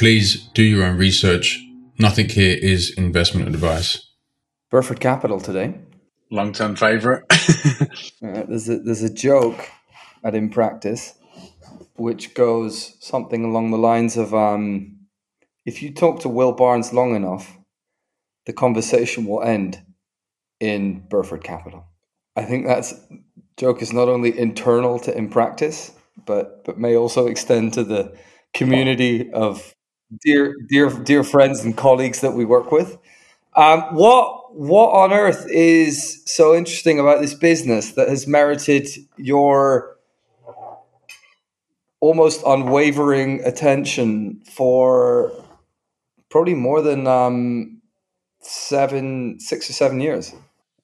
[0.00, 1.62] Please do your own research.
[1.98, 4.14] Nothing here is investment advice.
[4.70, 5.74] Burford Capital today.
[6.30, 7.24] Long term favourite.
[7.30, 9.68] uh, there's, a, there's a joke
[10.22, 11.14] at In Practice
[12.00, 14.96] which goes something along the lines of um,
[15.66, 17.58] if you talk to Will Barnes long enough,
[18.46, 19.82] the conversation will end
[20.58, 21.84] in Burford Capital.
[22.36, 22.94] I think that's
[23.58, 25.92] joke is not only internal to In Practice,
[26.24, 28.16] but but may also extend to the
[28.54, 29.74] community of
[30.24, 32.96] dear, dear, dear friends and colleagues that we work with.
[33.60, 38.88] Um, what what on earth is so interesting about this business that has merited
[39.18, 39.98] your
[42.00, 45.30] almost unwavering attention for
[46.30, 47.82] probably more than um,
[48.40, 50.32] seven, six or seven years?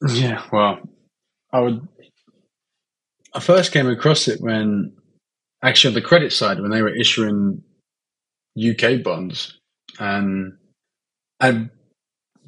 [0.06, 0.80] Yeah, well,
[1.54, 1.88] I would.
[3.32, 4.92] I first came across it when,
[5.62, 7.62] actually, on the credit side, when they were issuing
[8.54, 9.58] UK bonds,
[9.98, 10.58] and
[11.40, 11.70] I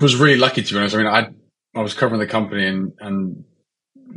[0.00, 0.94] was really lucky to be honest.
[0.94, 1.28] I mean, I
[1.74, 3.44] I was covering the company and and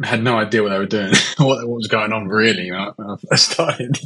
[0.03, 2.65] had no idea what they were doing, what, what was going on really.
[2.65, 3.99] You know, I started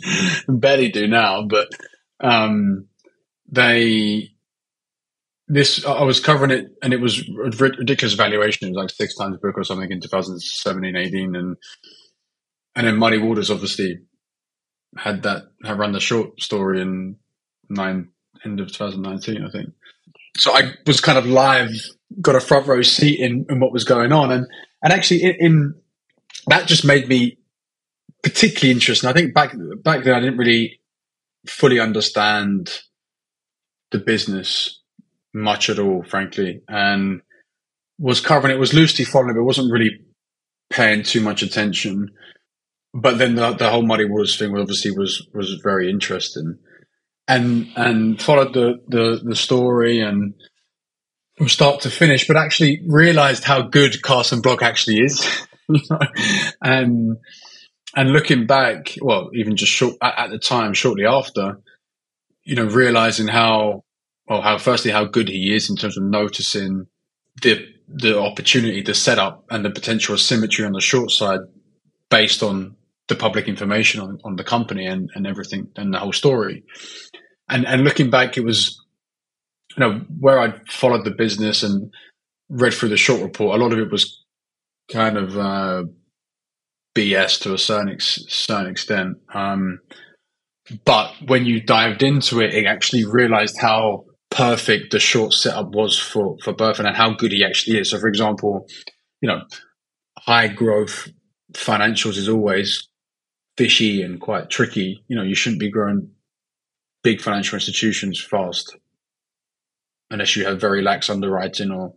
[0.48, 1.70] barely do now, but
[2.20, 2.88] um,
[3.50, 4.32] they
[5.48, 8.68] this I was covering it and it was ridiculous valuation.
[8.68, 11.58] It was like six times book or something in 2017, 18, and
[12.76, 14.00] and then Muddy Waters obviously
[14.98, 17.18] had that had run the short story in
[17.70, 18.10] nine
[18.44, 19.70] end of 2019, I think.
[20.38, 21.72] So I was kind of live,
[22.22, 24.48] got a front row seat in, in what was going on, and
[24.84, 25.76] and actually in, in
[26.48, 27.38] that just made me
[28.24, 29.08] particularly interested.
[29.08, 30.80] I think back back then I didn't really
[31.48, 32.82] fully understand
[33.92, 34.82] the business
[35.34, 37.22] much at all, frankly, and
[38.00, 40.02] was covering it was loosely following, but wasn't really
[40.70, 42.10] paying too much attention.
[42.94, 46.58] But then the, the whole Muddy Waters thing obviously was was very interesting
[47.28, 50.34] and and followed the the, the story and
[51.38, 55.28] from start to finish, but actually realized how good Carson Block actually is.
[56.62, 57.18] and
[57.96, 61.60] and looking back, well, even just short at, at, the time, shortly after,
[62.44, 63.84] you know, realizing how
[64.28, 66.88] well how firstly how good he is in terms of noticing
[67.42, 71.42] the the opportunity, the setup, and the potential asymmetry on the short side
[72.10, 72.76] based on
[73.08, 76.64] the public information on, on the company and, and everything and the whole story.
[77.50, 78.82] And and looking back, it was
[79.78, 81.94] you know where I followed the business and
[82.50, 83.60] read through the short report.
[83.60, 84.24] A lot of it was
[84.92, 85.84] kind of uh,
[86.96, 89.18] BS to a certain ex- certain extent.
[89.34, 89.80] Um,
[90.84, 95.98] but when you dived into it, it actually realized how perfect the short setup was
[95.98, 97.92] for for Burford and how good he actually is.
[97.92, 98.66] So, for example,
[99.22, 99.42] you know,
[100.18, 101.10] high growth
[101.54, 102.88] financials is always
[103.58, 105.04] fishy and quite tricky.
[105.08, 106.12] You know, you shouldn't be growing
[107.04, 108.76] big financial institutions fast,
[110.10, 111.94] unless you have very lax underwriting or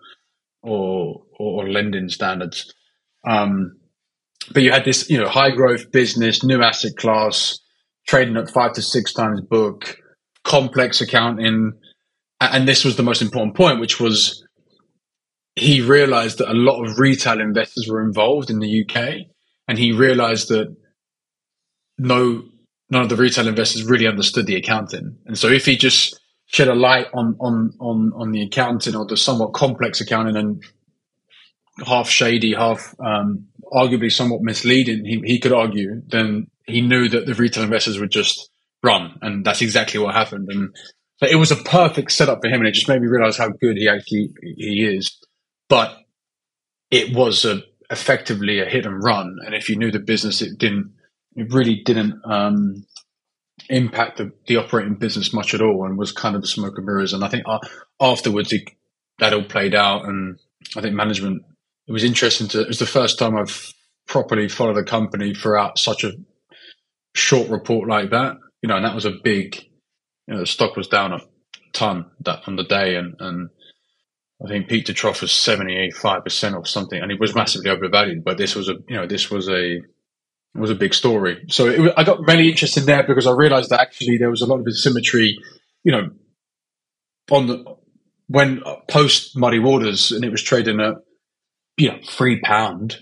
[0.62, 2.74] or or, lending standards.
[3.26, 3.78] Um,
[4.52, 7.58] but you had this, you know, high growth business, new asset class,
[8.06, 9.96] trading at five to six times book,
[10.42, 11.72] complex accounting,
[12.40, 14.44] and this was the most important point, which was
[15.54, 19.26] he realized that a lot of retail investors were involved in the UK,
[19.66, 20.74] and he realized that
[21.98, 22.44] no
[22.90, 25.18] none of the retail investors really understood the accounting.
[25.26, 29.06] And so if he just shed a light on on on on the accounting or
[29.06, 30.62] the somewhat complex accounting and
[31.86, 37.26] half shady, half um, arguably somewhat misleading, he, he could argue, then he knew that
[37.26, 38.50] the retail investors would just
[38.82, 39.18] run.
[39.22, 40.48] And that's exactly what happened.
[40.50, 40.74] And
[41.22, 42.60] it was a perfect setup for him.
[42.60, 45.16] And it just made me realize how good he actually he is.
[45.68, 45.96] But
[46.90, 49.36] it was a, effectively a hit and run.
[49.44, 50.92] And if you knew the business, it didn't
[51.38, 52.84] it really didn't um,
[53.68, 57.12] impact the, the, operating business much at all and was kind of smoke and mirrors.
[57.12, 57.60] And I think uh,
[58.00, 58.62] afterwards it,
[59.20, 60.04] that all played out.
[60.04, 60.40] And
[60.76, 61.42] I think management,
[61.86, 63.72] it was interesting to, it was the first time I've
[64.08, 66.12] properly followed a company throughout such a
[67.14, 68.36] short report like that.
[68.60, 69.56] You know, and that was a big,
[70.26, 71.20] you know, the stock was down a
[71.72, 72.96] ton that on the day.
[72.96, 73.50] And, and
[74.44, 77.00] I think Peter trough was 75% or something.
[77.00, 79.78] And it was massively overvalued, but this was a, you know, this was a,
[80.54, 81.44] was a big story.
[81.48, 84.46] So it, I got really interested there because I realized that actually there was a
[84.46, 85.38] lot of asymmetry,
[85.84, 86.10] you know,
[87.30, 87.64] on the
[88.28, 90.94] when uh, post Muddy Waters and it was trading at
[91.76, 92.98] you know three pound.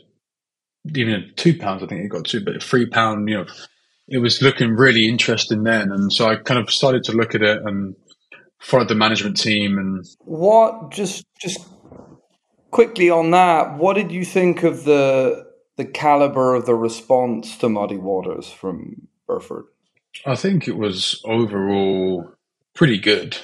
[0.94, 1.82] even two pounds.
[1.82, 3.28] I think it got to, but three pound.
[3.28, 3.46] You know,
[4.08, 7.42] it was looking really interesting then, and so I kind of started to look at
[7.42, 7.94] it and
[8.60, 11.66] followed the management team and what just just
[12.70, 13.78] quickly on that.
[13.78, 15.45] What did you think of the
[15.76, 19.66] the caliber of the response to Muddy Waters from Burford?
[20.24, 22.32] I think it was overall
[22.74, 23.36] pretty good,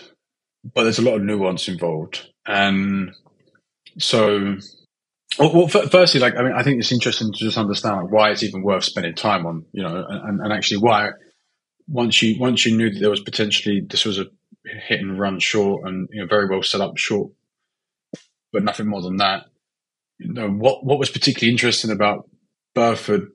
[0.74, 3.14] but there's a lot of nuance involved, and
[3.98, 4.56] so
[5.38, 8.42] well, firstly, like I mean, I think it's interesting to just understand like, why it's
[8.42, 11.10] even worth spending time on, you know, and, and actually why
[11.88, 14.26] once you once you knew that there was potentially this was a
[14.64, 17.30] hit and run short and you know very well set up short,
[18.52, 19.46] but nothing more than that.
[20.22, 22.28] You know what what was particularly interesting about
[22.74, 23.28] Burford.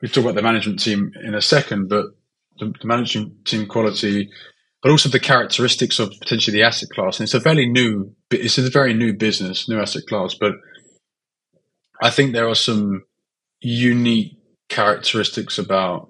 [0.00, 2.06] We talk about the management team in a second, but
[2.58, 4.30] the, the management team quality,
[4.82, 7.18] but also the characteristics of potentially the asset class.
[7.18, 10.52] And it's a fairly new, it's a very new business, new asset class, but
[12.02, 13.04] I think there are some
[13.60, 14.36] unique
[14.68, 16.08] characteristics about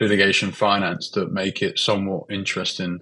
[0.00, 3.00] litigation finance that make it somewhat interesting,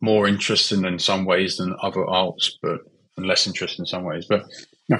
[0.00, 2.80] more interesting in some ways than other alts, but
[3.16, 4.26] and less interesting in some ways.
[4.28, 4.44] But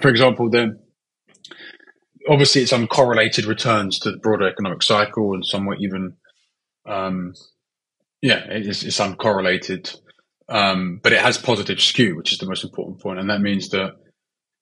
[0.00, 0.80] for example, then
[2.28, 6.14] obviously it's uncorrelated returns to the broader economic cycle and somewhat even,
[6.86, 7.34] um,
[8.22, 9.96] yeah, it's, it's uncorrelated,
[10.48, 13.70] um, but it has positive skew, which is the most important point, and that means
[13.70, 13.94] that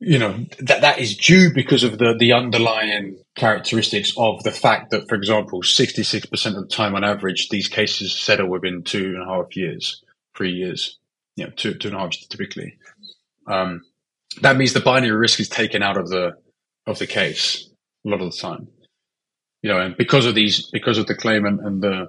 [0.00, 4.91] you know that that is due because of the the underlying characteristics of the fact
[4.91, 8.82] that, for example, sixty six percent of the time on average, these cases settle within
[8.82, 10.03] two and a half years,
[10.37, 10.99] three years,
[11.37, 12.76] you know, two two and a half typically.
[13.47, 13.82] Um,
[14.42, 16.32] that means the binary risk is taken out of the
[16.86, 17.69] of the case
[18.04, 18.69] a lot of the time.
[19.62, 22.08] You know, and because of these, because of the claimant and the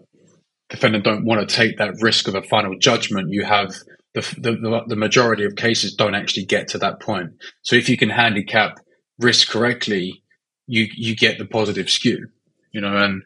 [0.70, 3.74] defendant don't want to take that risk of a final judgment, you have
[4.14, 7.32] the, the, the majority of cases don't actually get to that point.
[7.62, 8.78] So if you can handicap
[9.20, 10.22] risk correctly,
[10.68, 12.28] you you get the positive skew,
[12.72, 13.24] you know, and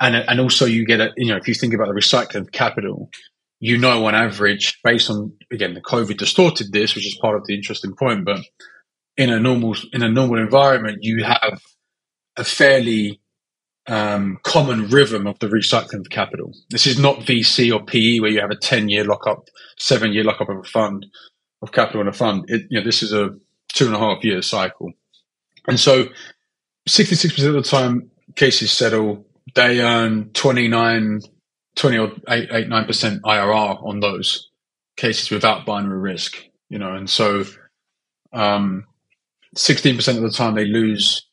[0.00, 2.52] and and also you get a you know if you think about the recycling of
[2.52, 3.10] capital,
[3.62, 7.46] you know on average based on again the COVID distorted this, which is part of
[7.46, 8.40] the interesting point, but
[9.16, 11.62] in a normal in a normal environment you have
[12.36, 13.20] a fairly
[13.86, 16.52] um, common rhythm of the recycling of capital.
[16.70, 19.44] This is not VC or PE where you have a 10 year lockup,
[19.78, 21.06] seven year lockup of a fund,
[21.62, 22.44] of capital in a fund.
[22.48, 23.30] It, you know, this is a
[23.72, 24.92] two and a half year cycle.
[25.68, 26.06] And so
[26.88, 29.24] 66% of the time cases settle,
[29.54, 31.20] they earn 29,
[31.76, 34.50] 20 or 8, 8 9% IRR on those
[34.96, 36.36] cases without binary risk,
[36.68, 37.44] you know, and so,
[38.32, 38.84] um,
[39.56, 41.26] 16% of the time they lose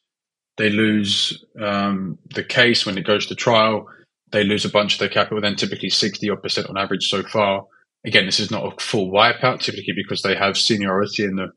[0.60, 3.88] they lose um, the case when it goes to trial.
[4.34, 7.24] They lose a bunch of their capital, then typically 60 odd percent on average so
[7.24, 7.66] far.
[8.06, 11.48] Again, this is not a full wipeout, typically because they have seniority in the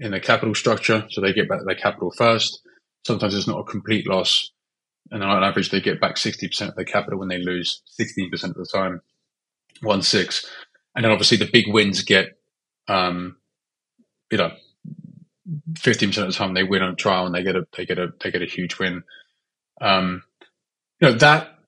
[0.00, 2.60] in the capital structure, so they get back their capital first.
[3.06, 4.50] Sometimes it's not a complete loss,
[5.10, 8.32] and then on average, they get back 60% of their capital when they lose 16%
[8.44, 9.00] of the time,
[9.82, 10.46] one six.
[10.94, 12.38] And then obviously the big wins get,
[12.88, 13.36] um,
[14.30, 14.52] you know,
[15.78, 17.86] fifteen percent of the time they win on a trial and they get a they
[17.86, 19.02] get a they get a huge win.
[19.80, 20.22] Um,
[21.00, 21.58] you know that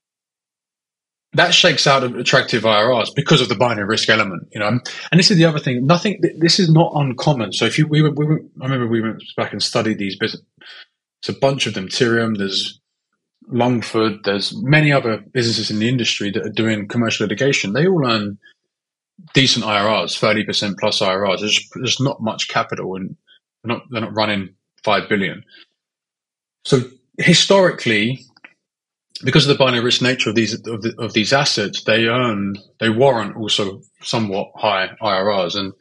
[1.33, 4.47] that shakes out of attractive IRRs because of the binary risk element.
[4.51, 5.85] You know, and this is the other thing.
[5.85, 6.21] Nothing.
[6.37, 7.53] This is not uncommon.
[7.53, 10.17] So if you we were, we were I remember we went back and studied these
[10.17, 10.43] business.
[11.21, 11.87] It's a bunch of them.
[11.87, 12.37] Therium.
[12.37, 12.79] There's
[13.47, 14.23] Longford.
[14.23, 17.73] There's many other businesses in the industry that are doing commercial litigation.
[17.73, 18.37] They all earn
[19.33, 21.39] decent IRRs, thirty percent plus IRRs.
[21.39, 23.15] There's, there's not much capital and
[23.63, 25.43] they're not, they're not running 5 billion.
[26.65, 26.81] So
[27.17, 28.19] historically,
[29.23, 32.55] because of the binary risk nature of these of, the, of, these assets, they earn
[32.79, 35.73] they warrant also somewhat high IRRs, and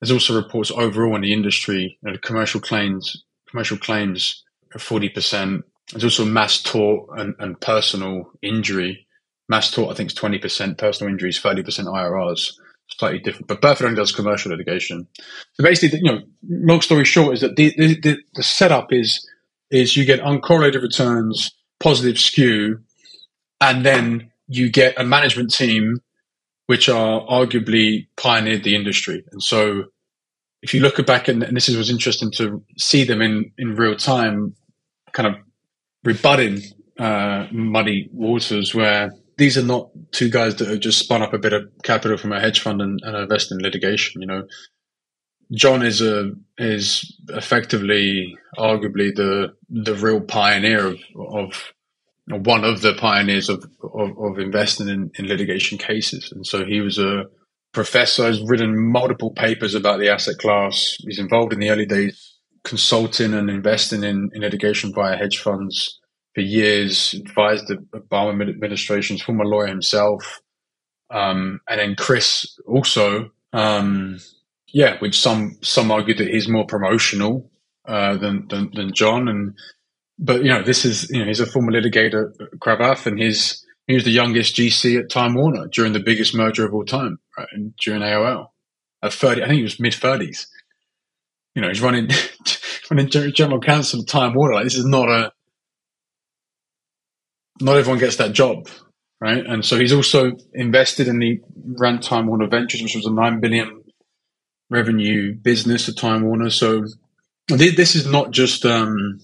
[0.00, 4.44] there's also reports overall in the industry, know, commercial claims commercial claims
[4.74, 5.64] are forty percent.
[5.92, 9.06] There's also mass tort and, and personal injury.
[9.48, 10.78] Mass tort, I think, is twenty percent.
[10.78, 12.52] Personal injury is thirty percent IRRs
[12.88, 13.48] slightly different.
[13.48, 15.06] But Burford only does commercial litigation.
[15.54, 19.28] So basically, you know, long story short is that the, the, the setup is
[19.70, 22.80] is you get uncorrelated returns, positive skew,
[23.60, 26.00] and then you get a management team
[26.66, 29.24] which are arguably pioneered the industry.
[29.32, 29.84] And so
[30.62, 33.96] if you look back and, and this was interesting to see them in, in real
[33.96, 34.54] time,
[35.12, 35.34] kind of
[36.06, 36.62] rebutting
[36.98, 41.38] uh, muddy waters where these are not two guys that have just spun up a
[41.38, 44.22] bit of capital from a hedge fund and, and invest in litigation.
[44.22, 44.42] You know,
[45.52, 51.72] John is a is effectively, arguably the the real pioneer of, of
[52.28, 56.80] one of the pioneers of of, of investing in, in litigation cases, and so he
[56.80, 57.24] was a
[57.74, 58.24] professor.
[58.24, 60.96] Has written multiple papers about the asset class.
[61.00, 62.35] He's involved in the early days
[62.66, 66.00] consulting and investing in, in litigation via hedge funds
[66.34, 70.40] for years, advised the Obama administration's former lawyer himself.
[71.08, 74.18] Um, and then Chris also, um,
[74.66, 77.48] yeah, which some some argue that he's more promotional
[77.86, 79.28] uh, than, than, than John.
[79.28, 79.56] And
[80.18, 83.94] but you know, this is you know he's a former litigator, Cravath, and he's he
[83.94, 87.48] was the youngest GC at Time Warner during the biggest merger of all time, right?
[87.52, 88.48] And during AOL
[89.02, 90.48] at thirty, I think he was mid thirties.
[91.56, 92.10] You know, he's running
[92.90, 94.56] running general counsel of Time Warner.
[94.56, 95.32] Like this is not a
[97.60, 98.68] not everyone gets that job,
[99.22, 99.44] right?
[99.44, 101.40] And so he's also invested in the
[101.78, 103.82] ran Time Warner Ventures, which was a nine billion
[104.68, 106.50] revenue business at Time Warner.
[106.50, 106.84] So
[107.48, 109.20] this is not just um,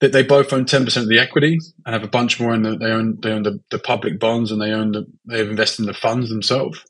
[0.00, 2.62] that they both own ten percent of the equity and have a bunch more in
[2.62, 5.82] the they own they own the, the public bonds and they own the they've invested
[5.82, 6.82] in the funds themselves.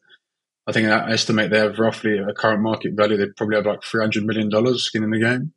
[0.67, 3.17] I think I estimate they have roughly a current market value.
[3.17, 5.53] They probably have like three hundred million dollars skin in the game,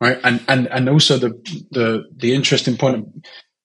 [0.00, 0.18] right?
[0.22, 1.30] And and and also the
[1.70, 3.06] the the interesting point of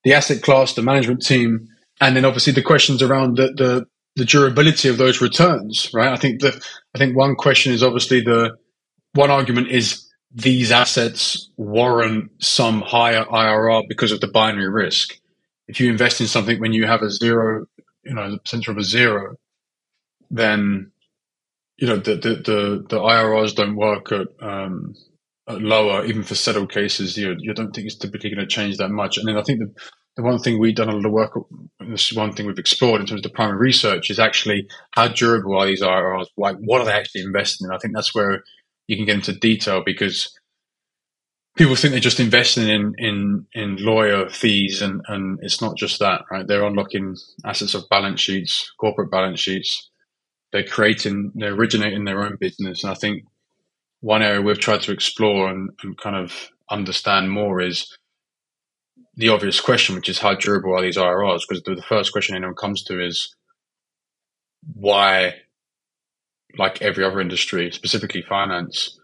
[0.03, 1.67] the asset class, the management team,
[1.99, 3.85] and then obviously the questions around the the,
[4.15, 6.11] the durability of those returns, right?
[6.11, 6.55] I think that
[6.95, 8.55] I think one question is obviously the
[9.13, 15.17] one argument is these assets warrant some higher IRR because of the binary risk.
[15.67, 17.65] If you invest in something when you have a zero,
[18.03, 19.35] you know, the potential of a zero,
[20.31, 20.91] then
[21.77, 24.95] you know the the the, the IRRs don't work at, um,
[25.47, 27.17] at lower, even for settled cases.
[27.17, 29.17] You you don't think it's typically going to change that much.
[29.17, 29.73] And then I think the
[30.17, 31.39] the one thing we've done a lot of work,
[31.89, 35.07] this is one thing we've explored in terms of the primary research, is actually how
[35.07, 36.25] durable are these IRRs?
[36.37, 37.73] Like, what are they actually investing in?
[37.73, 38.43] I think that's where
[38.87, 40.37] you can get into detail because
[41.57, 45.99] people think they're just investing in in in lawyer fees and and it's not just
[45.99, 49.90] that right they're unlocking assets of balance sheets corporate balance sheets
[50.51, 53.23] they're creating they're originating their own business and i think
[54.01, 57.97] one area we've tried to explore and, and kind of understand more is
[59.15, 62.35] the obvious question which is how durable are these irrs because the, the first question
[62.35, 63.35] anyone comes to is
[64.73, 65.33] why
[66.57, 68.99] like every other industry specifically finance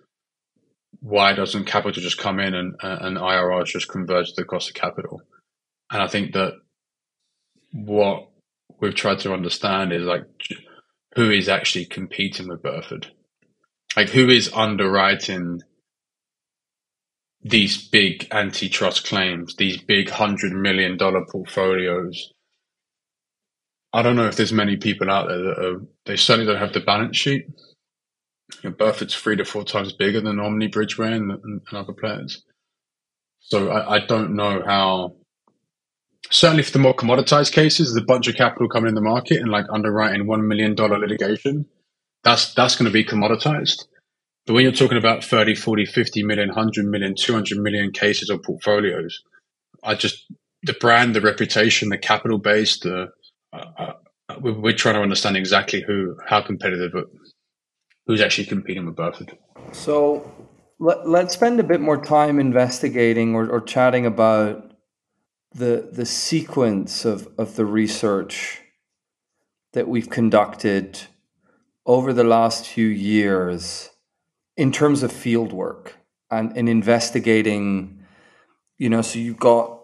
[1.01, 4.75] why doesn't capital just come in and, uh, and IRR just converge the cost of
[4.75, 5.21] capital?
[5.91, 6.53] And I think that
[7.71, 8.29] what
[8.79, 10.23] we've tried to understand is like
[11.17, 13.07] who is actually competing with Burford?
[13.97, 15.61] Like who is underwriting
[17.41, 22.31] these big antitrust claims, these big hundred million dollar portfolios?
[23.91, 26.73] I don't know if there's many people out there that are, they certainly don't have
[26.73, 27.47] the balance sheet
[28.63, 31.93] you know, Burford's three to four times bigger than Omni Bridgeway and, and, and other
[31.93, 32.43] players.
[33.39, 35.15] So I, I, don't know how.
[36.29, 39.39] Certainly, for the more commoditized cases, there's a bunch of capital coming in the market
[39.39, 41.65] and like underwriting one million dollar litigation.
[42.23, 43.85] That's that's going to be commoditized.
[44.45, 48.37] But when you're talking about 30, 40, 50 million, 100 million, 200 million cases or
[48.37, 49.21] portfolios,
[49.83, 50.25] I just
[50.63, 53.09] the brand, the reputation, the capital base, the
[53.53, 53.93] uh, uh,
[54.41, 56.91] we're, we're, trying to understand exactly who how competitive
[58.05, 59.37] who's actually competing with Burford.
[59.71, 60.29] So
[60.79, 64.71] let, let, us spend a bit more time investigating or, or chatting about
[65.57, 68.61] the the sequence of, of the research
[69.73, 70.99] that we've conducted
[71.85, 73.89] over the last few years
[74.55, 75.97] in terms of field work
[76.29, 78.03] and in investigating,
[78.77, 79.77] you know, so you've got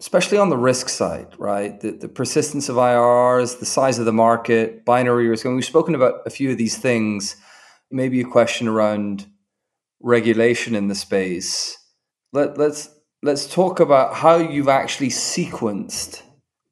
[0.00, 1.80] especially on the risk side, right?
[1.80, 5.44] The, the persistence of IRRs, the size of the market, binary risk.
[5.44, 7.36] And we've spoken about a few of these things
[7.90, 9.26] maybe a question around
[10.00, 11.78] regulation in the space.
[12.32, 12.90] Let, let's
[13.24, 16.22] let's talk about how you've actually sequenced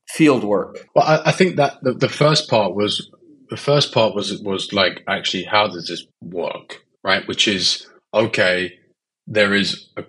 [0.09, 0.87] field work.
[0.95, 3.11] Well, I, I think that the, the, first part was
[3.49, 7.27] the first part was was like actually how does this work, right?
[7.27, 8.79] Which is okay.
[9.27, 10.05] There is a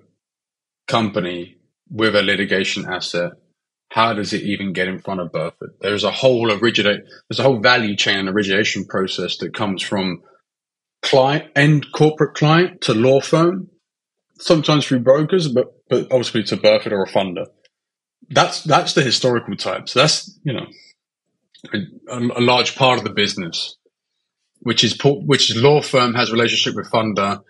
[0.87, 1.57] company
[1.89, 3.31] with a litigation asset.
[3.91, 5.75] How does it even get in front of Burford?
[5.79, 7.03] There's a whole originate.
[7.29, 10.23] There's a whole value chain and origination process that comes from
[11.03, 13.69] client and corporate client to law firm,
[14.43, 17.45] sometimes through brokers, but but ultimately to Burford or a funder.
[18.29, 19.89] That's that's the historical type.
[19.89, 20.65] So that's you know
[21.73, 23.77] a, a large part of the business,
[24.59, 27.41] which is which is law firm has relationship with funder,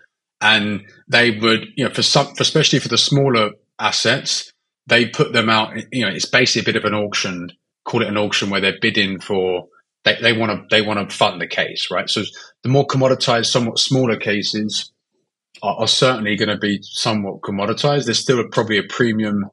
[0.41, 4.51] and they would you know for some for especially for the smaller assets,
[4.87, 5.75] they put them out.
[5.91, 7.51] You know, it's basically a bit of an auction.
[7.85, 9.67] Call it an auction where they're bidding for
[10.05, 12.09] they want to they want to fund the case, right?
[12.09, 12.23] So
[12.63, 14.92] the more commoditized, somewhat smaller cases
[15.63, 18.05] are, are certainly going to be somewhat commoditized.
[18.05, 19.45] There's still a, probably a premium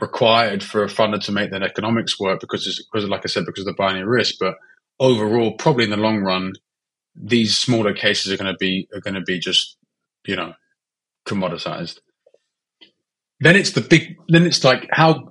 [0.00, 3.66] required for a funder to make that economics work because, because, like I said, because
[3.66, 4.36] of the binary risk.
[4.40, 4.54] But
[4.98, 6.54] overall, probably in the long run,
[7.14, 9.76] these smaller cases are going to be are going to be just
[10.24, 10.54] you know
[11.26, 11.98] commoditized.
[13.40, 14.16] Then it's the big.
[14.28, 15.30] Then it's like how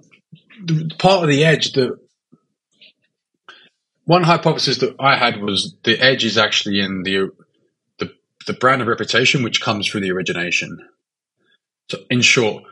[0.97, 1.97] part of the edge that
[4.05, 7.29] one hypothesis that I had was the edge is actually in the
[8.49, 10.79] the brand of reputation which comes through the origination.
[11.91, 12.63] So in short,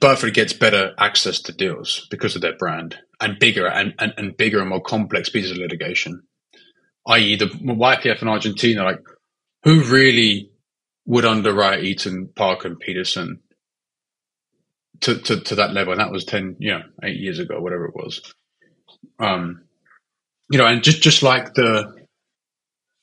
[0.00, 4.34] Burford gets better access to deals because of their brand and bigger and, and, and
[4.34, 6.22] bigger and more complex pieces of litigation.
[7.06, 7.36] I.e.
[7.36, 9.00] the YPF in Argentina, like
[9.62, 10.50] who really
[11.04, 13.40] would underwrite Eton, Park, and Petersen
[15.02, 15.92] to, to, to that level?
[15.92, 18.34] And that was 10, you know, eight years ago, whatever it was.
[19.18, 19.64] Um,
[20.50, 22.03] you know, and just just like the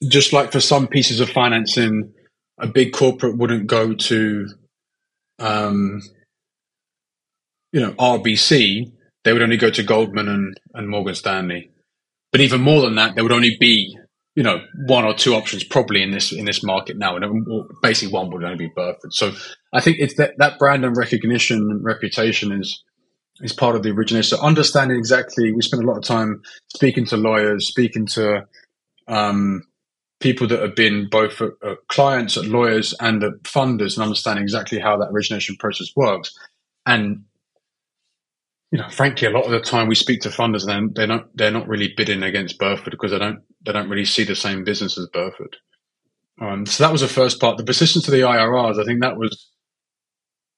[0.08, 2.14] just like for some pieces of financing,
[2.60, 4.48] a big corporate wouldn't go to,
[5.40, 6.02] um,
[7.72, 8.92] you know, RBC.
[9.24, 11.72] They would only go to Goldman and, and Morgan Stanley.
[12.32, 13.96] But even more than that, there would only be,
[14.36, 17.46] you know, one or two options probably in this in this market now, and
[17.82, 19.14] basically one would only be Burford.
[19.14, 19.34] So
[19.74, 22.84] I think it's that that brand and recognition and reputation is
[23.42, 24.38] is part of the origination.
[24.38, 26.42] So understanding exactly, we spend a lot of time
[26.74, 28.48] speaking to lawyers, speaking to
[29.08, 29.64] um,
[30.22, 34.98] people that have been both uh, clients, lawyers, and at funders, and understanding exactly how
[34.98, 36.34] that origination process works.
[36.86, 37.26] And
[38.72, 41.26] you know, frankly, a lot of the time we speak to funders, and they're not
[41.36, 44.64] they're not really bidding against Burford because they don't they don't really see the same
[44.64, 45.58] business as Burford.
[46.40, 47.58] Um, so that was the first part.
[47.58, 49.52] The persistence to the IRRs, I think that was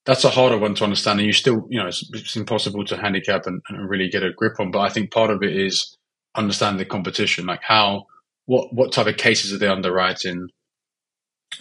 [0.05, 2.97] that's a harder one to understand, and you still, you know, it's, it's impossible to
[2.97, 4.69] handicap and, and, really get a grip on.
[4.69, 5.97] But I think part of it is
[6.35, 8.07] understanding the competition, like how,
[8.45, 10.47] what, what type of cases are they underwriting?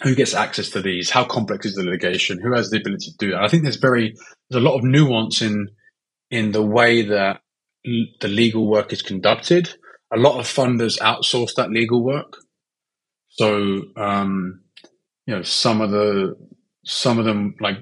[0.01, 1.09] Who gets access to these?
[1.09, 2.39] How complex is the litigation?
[2.41, 3.43] Who has the ability to do that?
[3.43, 4.13] I think there's very,
[4.49, 5.67] there's a lot of nuance in,
[6.31, 7.41] in the way that
[7.83, 9.75] the legal work is conducted.
[10.13, 12.37] A lot of funders outsource that legal work.
[13.29, 14.61] So, um,
[15.25, 16.35] you know, some of the,
[16.85, 17.77] some of them like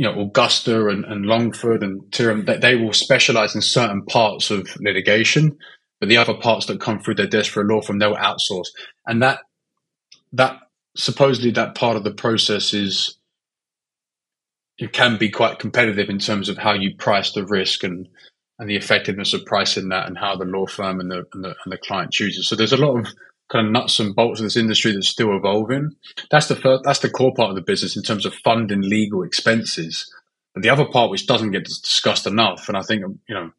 [0.00, 4.50] you know, Augusta and, and Longford and Therium, they, they will specialize in certain parts
[4.50, 5.58] of litigation,
[6.00, 8.68] but the other parts that come through their desk for a law firm, they'll outsource.
[9.06, 9.40] And that,
[10.32, 10.58] that
[10.96, 13.16] supposedly that part of the process is,
[14.78, 18.08] it can be quite competitive in terms of how you price the risk and,
[18.58, 21.54] and the effectiveness of pricing that and how the law firm and the, and the,
[21.64, 22.48] and the client chooses.
[22.48, 23.06] So there's a lot of
[23.50, 25.96] kind of nuts and bolts of this industry that's still evolving.
[26.30, 29.22] That's the first, that's the core part of the business in terms of funding legal
[29.22, 30.10] expenses.
[30.54, 33.50] But the other part, which doesn't get discussed enough, and I think you know,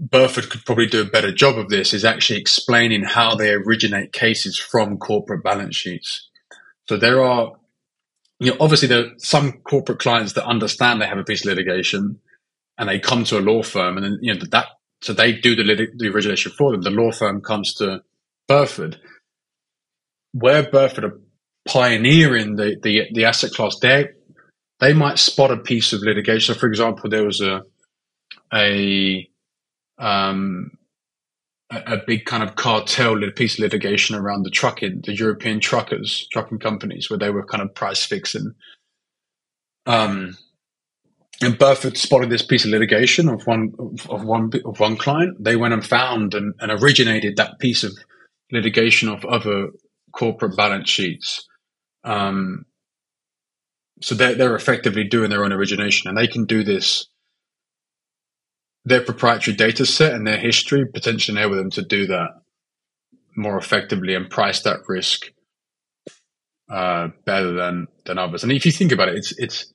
[0.00, 4.12] Burford could probably do a better job of this, is actually explaining how they originate
[4.12, 6.28] cases from corporate balance sheets.
[6.88, 7.52] So there are,
[8.38, 11.50] you know, obviously there are some corporate clients that understand they have a piece of
[11.50, 12.18] litigation,
[12.78, 14.66] and they come to a law firm, and then you know that
[15.02, 16.82] so they do the, the origination for them.
[16.82, 18.02] The law firm comes to
[18.48, 18.98] Burford,
[20.32, 21.20] where Burford are
[21.68, 24.08] pioneering the, the, the asset class, they
[24.78, 26.54] they might spot a piece of litigation.
[26.54, 27.62] So for example, there was a
[28.52, 29.29] a
[30.00, 30.72] um,
[31.70, 36.26] a, a big kind of cartel piece of litigation around the trucking, the European truckers,
[36.32, 38.54] trucking companies, where they were kind of price fixing.
[39.86, 40.36] Um,
[41.42, 43.72] and Burford spotted this piece of litigation of one
[44.08, 45.42] of one of one client.
[45.42, 47.92] They went and found and, and originated that piece of
[48.52, 49.68] litigation of other
[50.12, 51.46] corporate balance sheets.
[52.04, 52.66] Um,
[54.02, 57.06] so they're, they're effectively doing their own origination and they can do this.
[58.84, 62.30] Their proprietary data set and their history potentially enable them to do that
[63.36, 65.26] more effectively and price that risk
[66.70, 68.42] uh, better than than others.
[68.42, 69.72] And if you think about it, it's it's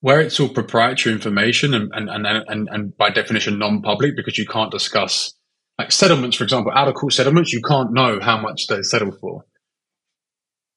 [0.00, 4.46] where it's all proprietary information and and and and, and by definition non-public because you
[4.46, 5.34] can't discuss
[5.78, 9.12] like settlements, for example, out of court settlements, you can't know how much they settle
[9.12, 9.44] for.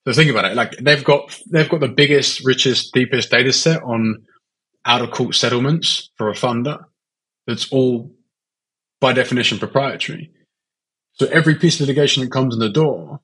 [0.05, 0.55] So think about it.
[0.55, 4.23] Like they've got they've got the biggest, richest, deepest data set on
[4.85, 6.85] out of court settlements for a funder.
[7.47, 8.11] That's all
[8.99, 10.31] by definition proprietary.
[11.13, 13.19] So every piece of litigation that comes in the door,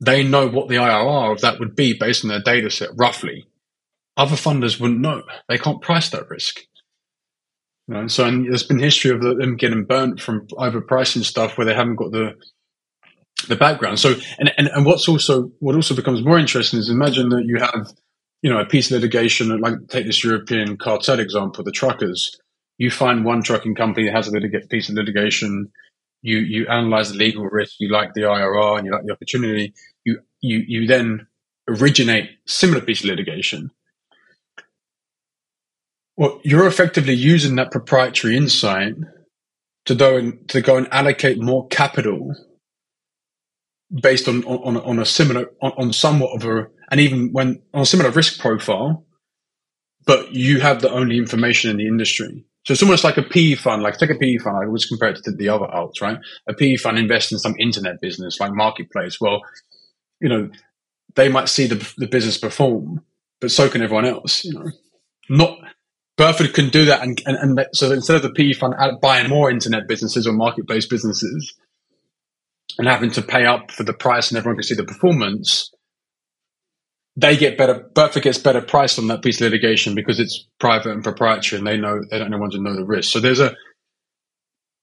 [0.00, 3.46] they know what the IRR of that would be based on their data set roughly.
[4.16, 5.22] Other funders wouldn't know.
[5.48, 6.60] They can't price that risk.
[7.88, 11.66] You know, so and there's been history of them getting burnt from overpricing stuff where
[11.66, 12.34] they haven't got the
[13.48, 13.98] the background.
[13.98, 17.58] So and, and and what's also what also becomes more interesting is imagine that you
[17.58, 17.92] have
[18.42, 22.38] you know a piece of litigation like take this European cartel example, the truckers.
[22.78, 25.70] You find one trucking company that has a piece of litigation.
[26.22, 27.76] You you analyze the legal risk.
[27.78, 29.74] You like the IRR and you like the opportunity.
[30.04, 31.26] You you you then
[31.68, 33.70] originate similar piece of litigation
[36.16, 38.94] well, you're effectively using that proprietary insight
[39.86, 42.34] to go and to go and allocate more capital
[43.92, 47.82] based on on, on a similar on, on somewhat of a and even when on
[47.82, 49.04] a similar risk profile,
[50.06, 52.44] but you have the only information in the industry.
[52.64, 55.10] So it's almost like a PE fund, like take a PE fund, I always compare
[55.10, 56.18] it to the other alts, right?
[56.48, 59.20] A PE fund invests in some internet business like marketplace.
[59.20, 59.42] Well,
[60.20, 60.50] you know,
[61.14, 63.04] they might see the, the business perform,
[63.40, 64.70] but so can everyone else, you know.
[65.28, 65.58] Not
[66.16, 69.50] Burford can do that, and, and, and so instead of the PE fund buying more
[69.50, 71.54] internet businesses or marketplace businesses
[72.78, 75.73] and having to pay up for the price, and everyone can see the performance,
[77.16, 77.88] they get better.
[77.94, 81.66] Burford gets better price on that piece of litigation because it's private and proprietary, and
[81.66, 83.12] they know they don't want to know the risk.
[83.12, 83.54] So there's a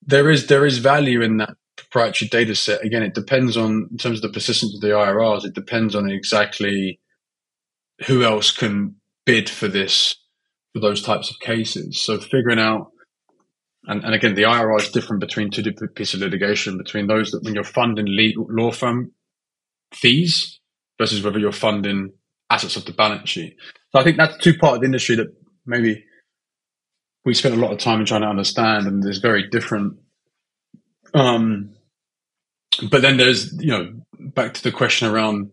[0.03, 2.83] there is there is value in that proprietary data set.
[2.83, 5.45] Again, it depends on in terms of the persistence of the IRRs.
[5.45, 6.99] It depends on exactly
[8.05, 10.15] who else can bid for this
[10.73, 12.03] for those types of cases.
[12.03, 12.91] So figuring out,
[13.85, 17.31] and, and again, the IRR is different between two different pieces of litigation, between those
[17.31, 19.11] that when you're funding legal, law firm
[19.93, 20.59] fees
[20.97, 22.13] versus whether you're funding
[22.51, 23.55] assets of the balance sheet.
[23.91, 25.33] So I think that's two part of the industry that
[25.65, 26.03] maybe
[27.25, 29.97] we spent a lot of time in trying to understand, and there's very different.
[31.13, 31.71] Um,
[32.89, 35.51] but then there's you know back to the question around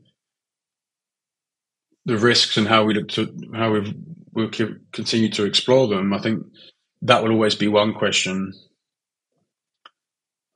[2.05, 3.95] the risks and how we look to how we
[4.33, 4.51] we'll
[4.93, 6.13] continue to explore them.
[6.13, 6.45] I think
[7.03, 8.53] that will always be one question.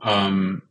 [0.03, 0.63] Um,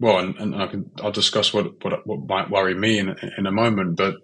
[0.00, 3.46] well, and, and I can I'll discuss what what what might worry me in in
[3.46, 4.16] a moment, but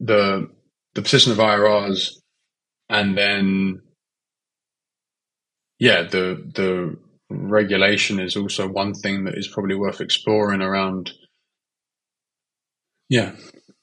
[0.00, 0.48] the
[0.94, 2.12] the position of IRRs,
[2.88, 3.82] and then
[5.78, 6.96] yeah, the the
[7.30, 11.12] regulation is also one thing that is probably worth exploring around.
[13.08, 13.32] Yeah,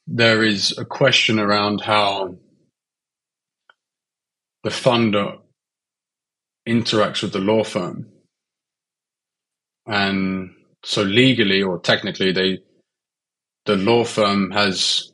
[0.07, 2.37] there is a question around how
[4.63, 5.39] the funder
[6.67, 8.07] interacts with the law firm.
[9.87, 10.51] And
[10.83, 12.59] so legally or technically they
[13.65, 15.11] the law firm has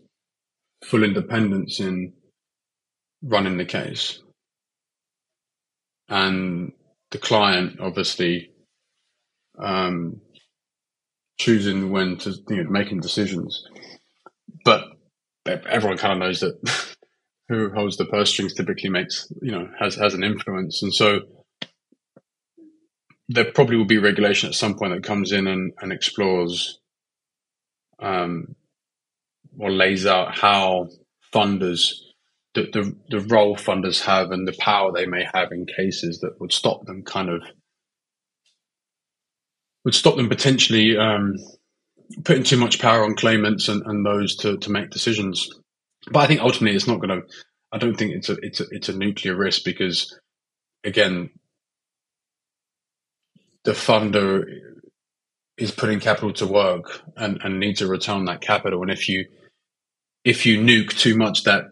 [0.86, 2.14] full independence in
[3.22, 4.22] running the case.
[6.10, 6.72] And
[7.12, 8.52] the client obviously
[9.60, 10.22] um,
[11.40, 13.64] choosing when to you know, making decisions
[14.68, 14.84] but
[15.70, 16.96] everyone kind of knows that
[17.50, 21.22] who holds the purse strings typically makes you know has has an influence, and so
[23.30, 26.80] there probably will be regulation at some point that comes in and, and explores
[28.00, 28.56] um,
[29.60, 30.88] or lays out how
[31.34, 31.94] funders
[32.54, 36.40] the, the the role funders have and the power they may have in cases that
[36.40, 37.42] would stop them kind of
[39.84, 41.36] would stop them potentially um,
[42.24, 45.50] putting too much power on claimants and, and those to, to make decisions.
[46.12, 47.28] But I think ultimately it's not going to.
[47.72, 50.18] I don't think it's a it's a it's a nuclear risk because
[50.84, 51.30] again,
[53.64, 54.46] the funder
[55.58, 58.82] is putting capital to work and, and needs to return that capital.
[58.82, 59.26] And if you
[60.24, 61.66] if you nuke too much that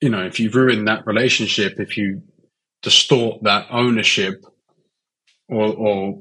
[0.00, 2.22] you know if you ruin that relationship, if you
[2.82, 4.44] distort that ownership,
[5.48, 6.20] or or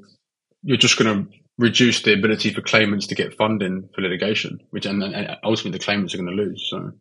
[0.63, 4.85] you're just going to reduce the ability for claimants to get funding for litigation, which
[4.85, 6.67] and, and ultimately the claimants are going to lose.
[6.69, 6.91] So,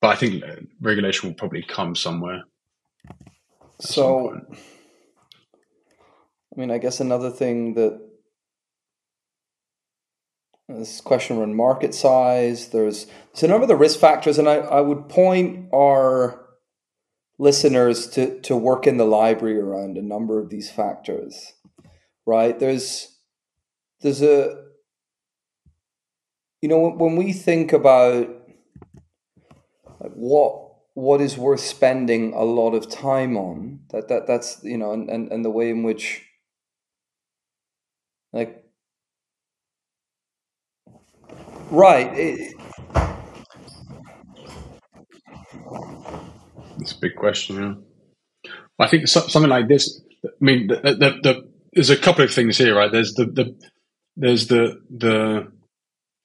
[0.00, 0.44] but I think
[0.80, 2.44] regulation will probably come somewhere.
[3.80, 4.40] So,
[6.54, 8.00] I mean, I guess another thing that
[10.70, 12.68] uh, this question around market size.
[12.68, 13.06] There's
[13.42, 16.46] a number of the risk factors, and I, I would point our
[17.38, 21.52] listeners to to work in the library around a number of these factors.
[22.24, 22.58] Right?
[22.58, 23.18] There's
[24.00, 24.62] there's a
[26.62, 28.28] you know when we think about
[29.98, 30.60] what
[30.94, 35.10] what is worth spending a lot of time on that that that's you know and
[35.10, 36.22] and, and the way in which
[38.34, 38.64] like
[41.70, 42.54] right it,
[46.80, 48.50] it's a big question yeah.
[48.78, 52.58] I think something like this i mean the, the, the, there's a couple of things
[52.58, 52.90] here right?
[52.90, 53.56] There's the, the
[54.16, 55.52] there's the the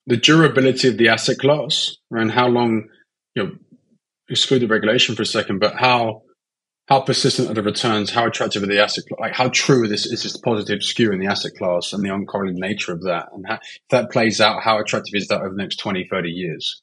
[0.05, 2.89] the durability of the asset class and how long
[3.35, 3.51] you know
[4.29, 6.23] exclude the regulation for a second, but how
[6.89, 8.09] how persistent are the returns?
[8.09, 9.03] How attractive are the asset?
[9.19, 12.55] Like how true this is this positive skew in the asset class and the uncorrelated
[12.55, 15.61] nature of that, and how, if that plays out, how attractive is that over the
[15.61, 16.81] next 20, 30 years?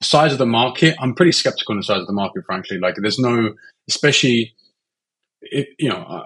[0.00, 2.78] Size of the market, I'm pretty skeptical on the size of the market, frankly.
[2.78, 3.54] Like there's no,
[3.88, 4.54] especially,
[5.42, 6.24] it, you know, uh,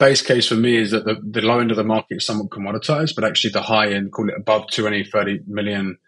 [0.00, 2.50] base case for me is that the, the low end of the market is somewhat
[2.50, 5.98] commoditized, but actually the high end, call it above 20, 30 million,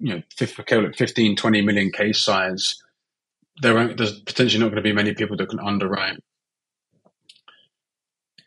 [0.00, 2.82] you know, 15, 20 million case size,
[3.62, 6.18] there there's potentially not going to be many people that can underwrite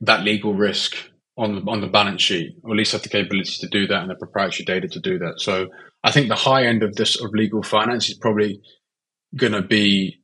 [0.02, 0.96] that legal risk
[1.38, 4.02] on the, on the balance sheet, or at least have the capability to do that
[4.02, 5.40] and the proprietary data to do that.
[5.40, 5.68] So
[6.04, 8.62] I think the high end of this of legal finance is probably
[9.36, 10.20] going to be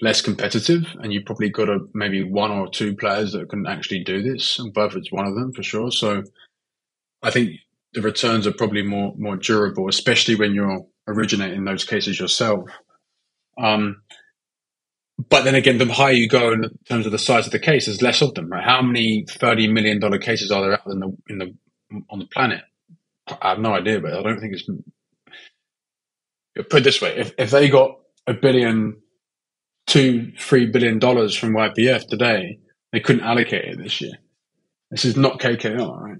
[0.00, 4.02] less competitive, and you've probably got a maybe one or two players that can actually
[4.02, 5.90] do this, and Burford's one of them for sure.
[5.90, 6.22] So
[7.22, 7.52] I think
[7.92, 12.68] the returns are probably more more durable, especially when you're originating those cases yourself.
[13.58, 14.02] Um,
[15.28, 17.86] but then again, the higher you go in terms of the size of the case,
[17.86, 18.50] there's less of them.
[18.50, 18.64] Right?
[18.64, 21.54] How many thirty million dollar cases are there out in the in the
[22.10, 22.62] on the planet?
[23.40, 24.68] I have no idea, but I don't think it's.
[26.70, 28.96] Put it this way: if if they got a billion,
[29.86, 32.58] two, three billion dollars from YPF today,
[32.92, 34.12] they couldn't allocate it this year.
[34.90, 36.18] This is not KKR, right?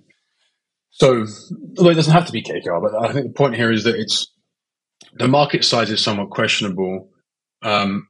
[0.90, 1.26] So,
[1.78, 3.96] although it doesn't have to be KKR, but I think the point here is that
[3.96, 4.32] it's
[5.14, 7.10] the market size is somewhat questionable.
[7.64, 8.08] Um,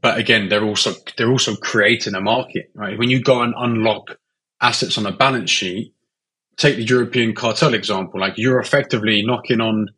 [0.00, 2.98] but again, they're also they're also creating a market, right?
[2.98, 4.18] When you go and unlock
[4.60, 5.94] assets on a balance sheet,
[6.56, 9.88] take the European cartel example, like you're effectively knocking on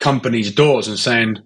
[0.00, 1.36] companies' doors and saying,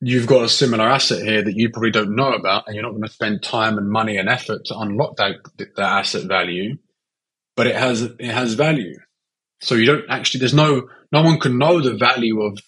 [0.00, 2.90] you've got a similar asset here that you probably don't know about, and you're not
[2.90, 6.76] going to spend time and money and effort to unlock that that asset value,
[7.56, 8.98] but it has it has value.
[9.62, 12.58] So you don't actually there's no no one can know the value of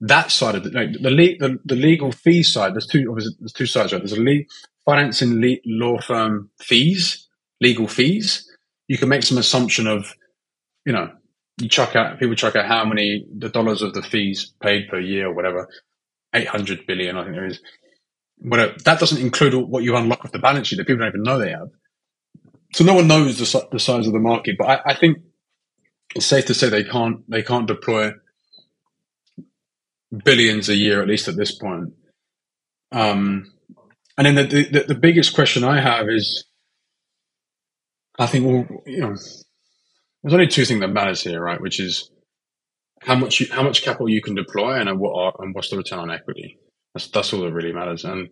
[0.00, 2.74] that side of the like the, the, the legal fee side.
[2.74, 3.92] There's two obviously, there's two sides.
[3.92, 4.00] Right?
[4.00, 4.44] There's a le-
[4.84, 7.28] financing le- law firm fees,
[7.60, 8.48] legal fees.
[8.86, 10.14] You can make some assumption of,
[10.86, 11.10] you know,
[11.60, 15.00] you chuck out people chuck out how many the dollars of the fees paid per
[15.00, 15.68] year or whatever,
[16.34, 17.60] eight hundred billion I think there is.
[18.40, 21.08] But uh, that doesn't include what you unlock off the balance sheet that people don't
[21.08, 21.70] even know they have.
[22.74, 25.18] So no one knows the, the size of the market, but I, I think
[26.14, 28.12] it's safe to say they can't they can't deploy
[30.24, 31.92] billions a year, at least at this point.
[32.92, 33.52] Um,
[34.16, 36.44] and then the, the, the biggest question I have is,
[38.18, 39.14] I think, well, you know,
[40.22, 41.60] there's only two things that matters here, right?
[41.60, 42.10] Which is
[43.02, 45.76] how much you, how much capital you can deploy and what are, and what's the
[45.76, 46.58] return on equity.
[46.94, 48.04] That's that's all that really matters.
[48.04, 48.28] And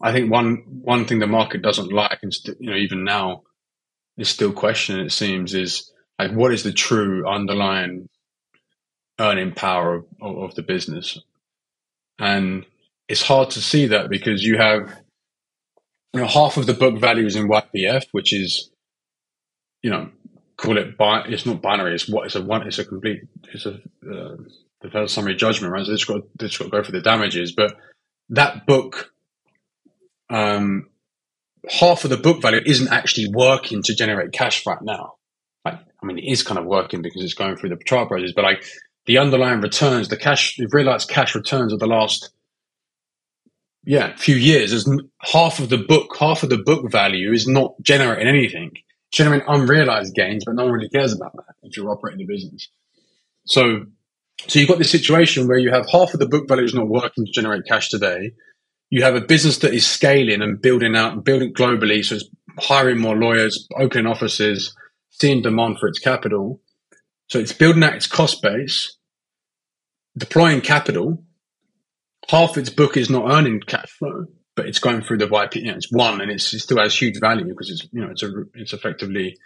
[0.00, 3.42] I think one one thing the market doesn't like, and st- you know, even now,
[4.16, 5.04] is still questioning.
[5.04, 8.08] It seems is like what is the true underlying
[9.18, 11.18] earning power of, of the business.
[12.18, 12.64] And
[13.08, 14.96] it's hard to see that because you have
[16.12, 18.70] you know half of the book value is in YPF, which is
[19.82, 20.10] you know
[20.56, 21.94] call it bi- it's not binary.
[21.94, 22.66] It's what it's a one.
[22.66, 23.22] It's a complete.
[23.52, 24.36] It's a uh,
[24.80, 25.86] the first summary judgment, right?
[25.86, 27.76] So it's got it's got to go for the damages, but
[28.30, 29.12] that book,
[30.30, 30.88] um,
[31.68, 35.14] half of the book value isn't actually working to generate cash right now.
[35.64, 38.32] Like, I mean, it is kind of working because it's going through the trial process,
[38.34, 38.64] but like
[39.06, 42.30] the underlying returns, the cash, the realized cash returns of the last,
[43.84, 44.88] yeah, few years is
[45.20, 48.72] half of the book, half of the book value is not generating anything,
[49.10, 52.68] generating unrealized gains, but no one really cares about that if you're operating the business.
[53.44, 53.86] So,
[54.46, 56.88] so you've got this situation where you have half of the book value is not
[56.88, 58.32] working to generate cash today.
[58.90, 62.04] You have a business that is scaling and building out and building globally.
[62.04, 64.76] So it's hiring more lawyers, opening offices,
[65.10, 66.60] seeing demand for its capital
[67.28, 68.96] so it's building out its cost base,
[70.16, 71.24] deploying capital.
[72.28, 75.56] Half its book is not earning cash flow, but it's going through the YP.
[75.56, 78.10] You know, it's one, and it's, it still has huge value because it's you know
[78.10, 79.36] it's a, it's effectively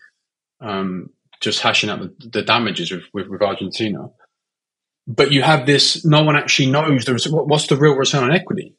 [0.61, 1.11] um,
[1.41, 4.11] just hashing out the, the damages with, with, with Argentina.
[5.07, 6.05] But you have this.
[6.05, 8.75] No one actually knows the, what's the real return on equity.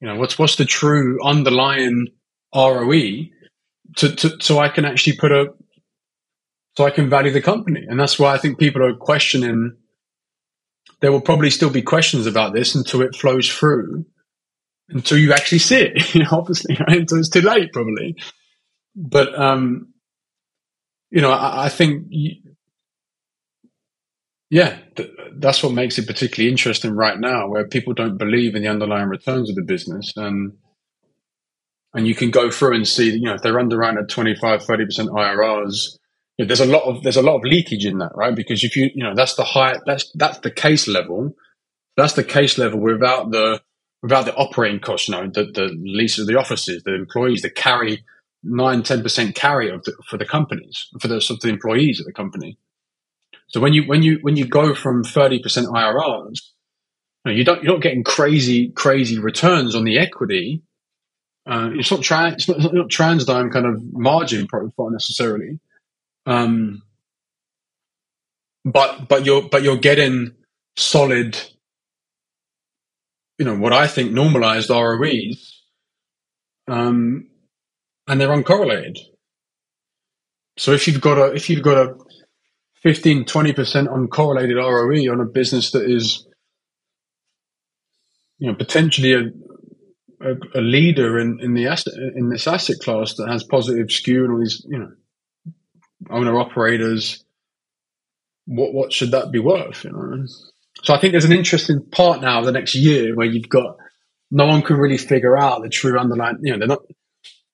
[0.00, 2.08] You know what's what's the true underlying
[2.54, 3.26] ROE
[3.96, 5.48] to, to so I can actually put a
[6.78, 7.84] so I can value the company.
[7.88, 9.74] And that's why I think people are questioning.
[11.00, 14.06] There will probably still be questions about this until it flows through,
[14.88, 17.00] until you actually see it, you know, obviously, right?
[17.00, 18.14] Until it's too late, probably.
[18.94, 19.92] But, um,
[21.10, 22.12] you know, I, I think,
[24.48, 28.62] yeah, th- that's what makes it particularly interesting right now, where people don't believe in
[28.62, 30.12] the underlying returns of the business.
[30.14, 30.52] And,
[31.92, 35.08] and you can go through and see, you know, if they're underwriting at 25, 30%
[35.08, 35.98] IRRs,
[36.38, 38.34] there's a lot of there's a lot of leakage in that, right?
[38.34, 41.34] Because if you you know that's the high that's that's the case level,
[41.96, 43.60] that's the case level without the
[44.02, 47.50] without the operating costs, you know, the the leases of the offices, the employees, the
[47.50, 48.04] carry
[48.44, 51.98] nine ten percent carry of the, for the companies for the sort of the employees
[51.98, 52.56] of the company.
[53.48, 56.40] So when you when you when you go from thirty percent IRRs,
[57.24, 60.62] you, know, you don't you're not getting crazy crazy returns on the equity.
[61.50, 65.58] Uh, it's not trans it's not, not TransDigm kind of margin profile necessarily
[66.28, 66.82] um,
[68.64, 70.34] but but you're but you're getting
[70.76, 71.40] solid,
[73.38, 75.62] you know, what I think normalized ROEs,
[76.68, 77.28] um,
[78.06, 78.98] and they're uncorrelated.
[80.58, 81.94] So if you've got a if you've got a
[82.82, 86.26] 15, 20% uncorrelated ROE on a business that is
[88.38, 89.30] you know potentially a
[90.20, 94.24] a, a leader in, in the asset in this asset class that has positive skew
[94.24, 94.90] and all these you know
[96.10, 97.24] owner operators
[98.46, 100.24] what what should that be worth you know?
[100.82, 103.76] So I think there's an interesting part now of the next year where you've got
[104.30, 106.82] no one can really figure out the true underlying you know they're not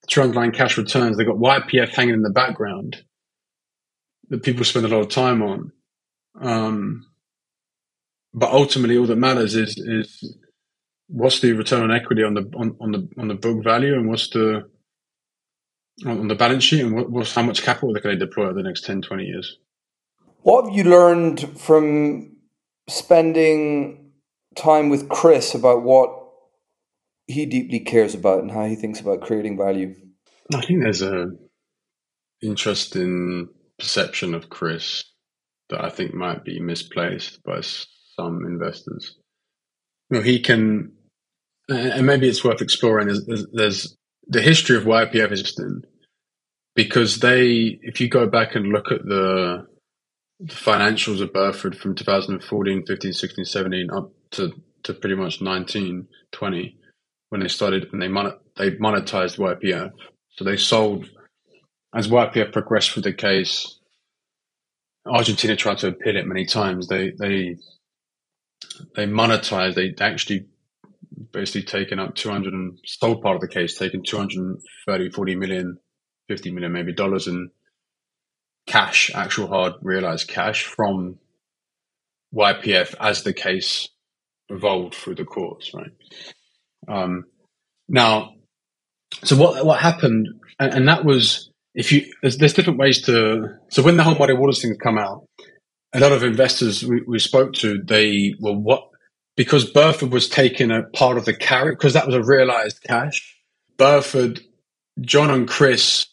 [0.09, 3.03] true underlying cash returns they've got YPF hanging in the background
[4.29, 5.73] that people spend a lot of time on.
[6.41, 7.07] Um,
[8.33, 10.37] but ultimately all that matters is is
[11.07, 14.09] what's the return on equity on the on, on the on the book value and
[14.09, 14.69] what's the
[16.07, 18.55] on the balance sheet and what, what's how much capital they're going to deploy over
[18.55, 19.59] the next 10 20 years.
[20.43, 22.37] What have you learned from
[22.89, 24.13] spending
[24.57, 26.11] time with chris about what
[27.27, 29.95] he deeply cares about and how he thinks about creating value?
[30.55, 31.31] I think there's a
[32.43, 35.05] interesting perception of chris
[35.71, 37.61] that i think might be misplaced by
[38.17, 39.17] some investors.
[40.11, 40.93] You know, he can,
[41.69, 43.09] and maybe it's worth exploring.
[43.09, 43.97] There's, there's, there's
[44.29, 45.83] the history of YPF is interesting
[46.75, 49.67] because they, if you go back and look at the,
[50.41, 54.53] the financials of Burford from 2014, 15, 16, 17 up to,
[54.85, 56.79] to pretty much 19, 20,
[57.31, 59.91] when they started and they mon- they monetized YPF.
[60.31, 61.09] So they sold
[61.95, 63.79] as YPF progressed through the case.
[65.07, 66.89] Argentina tried to appeal it many times.
[66.89, 67.57] They they
[68.95, 69.75] they monetized.
[69.75, 70.47] They actually
[71.35, 75.79] basically taken up 200 and sold part of the case, taken 230, 40 million,
[76.29, 77.51] 50 million maybe dollars in
[78.67, 81.19] cash, actual hard realized cash from
[82.35, 83.89] YPF as the case
[84.49, 85.91] evolved through the courts, right?
[86.89, 87.25] Um,
[87.89, 88.35] now,
[89.23, 93.59] so what what happened, and, and, that was if you there's, there's different ways to
[93.69, 95.27] so when the whole Muddy Waters thing come out,
[95.93, 98.89] a lot of investors we, we spoke to, they were what
[99.37, 103.37] because Burford was taking a part of the carry because that was a realized cash.
[103.77, 104.41] Burford,
[105.01, 106.07] John and Chris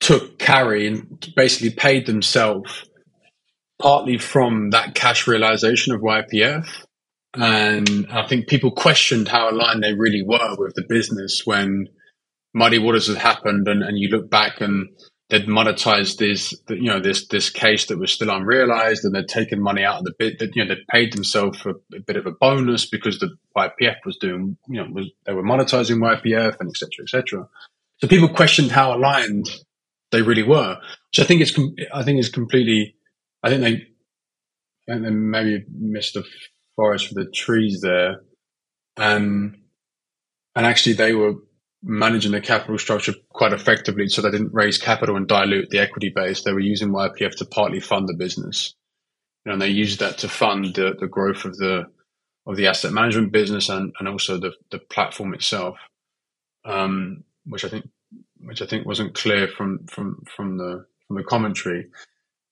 [0.00, 2.84] took carry and basically paid themselves
[3.80, 6.68] partly from that cash realization of YPF.
[7.34, 11.88] And I think people questioned how aligned they really were with the business when
[12.54, 14.88] Muddy Waters had happened and, and you look back and
[15.30, 19.60] they'd monetized this, you know, this this case that was still unrealized, and they'd taken
[19.60, 22.26] money out of the bit that you know they'd paid themselves for a bit of
[22.26, 26.70] a bonus because the YPF was doing, you know, was they were monetizing YPF and
[26.70, 26.88] etc.
[27.02, 27.48] etc.
[27.98, 29.46] So people questioned how aligned
[30.10, 30.78] they really were,
[31.10, 31.58] which I think is
[31.92, 32.96] I think is completely.
[33.42, 33.86] I think they,
[34.88, 36.24] I think they maybe missed the
[36.76, 38.20] forest for the trees there,
[38.96, 39.56] and
[40.54, 41.34] and actually they were
[41.84, 46.08] managing the capital structure quite effectively so they didn't raise capital and dilute the equity
[46.08, 46.42] base.
[46.42, 48.74] They were using YPF to partly fund the business.
[49.44, 51.86] You know, and they used that to fund the, the growth of the
[52.46, 55.78] of the asset management business and, and also the, the platform itself.
[56.64, 57.88] Um, which I think
[58.40, 61.88] which I think wasn't clear from from from the from the commentary.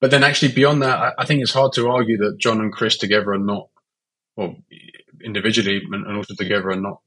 [0.01, 2.73] But then actually beyond that, I, I think it's hard to argue that John and
[2.73, 3.69] Chris together are not
[4.37, 4.57] well
[5.25, 7.01] individually and also together are not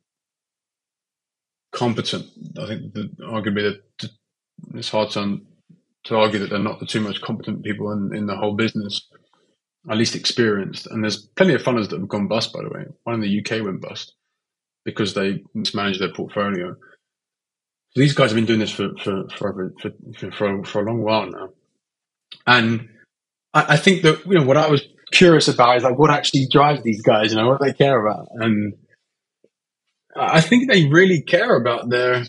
[1.76, 2.26] competent.
[2.60, 4.10] I think the, arguably that
[4.74, 5.40] it's hard to,
[6.06, 9.08] to argue that they're not the two most competent people in, in the whole business,
[9.90, 10.88] at least experienced.
[10.88, 12.86] And there's plenty of funders that have gone bust, by the way.
[13.04, 14.14] One in the UK went bust
[14.84, 16.76] because they mismanaged their portfolio.
[17.92, 21.02] So these guys have been doing this for for for for, for, for a long
[21.02, 21.50] while now,
[22.46, 22.90] and
[23.54, 26.48] I, I think that you know what I was curious about is like what actually
[26.52, 28.74] drives these guys, you know, what they care about, and
[30.16, 32.24] I think they really care about their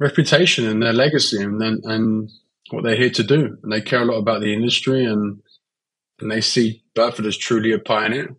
[0.00, 2.30] reputation and their legacy and and
[2.70, 3.56] what they're here to do.
[3.62, 5.40] And they care a lot about the industry and
[6.20, 8.36] and they see Burford as truly a pioneer.